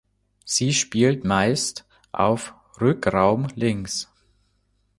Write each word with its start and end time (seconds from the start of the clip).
Sie 0.45 0.73
spielt 0.73 1.25
meist 1.25 1.85
auf 2.11 2.55
Rückraum 2.81 3.47
links. 3.53 4.09